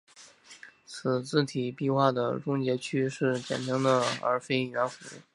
[0.87, 5.17] 此字体笔画的终结处是扁平的而非圆弧。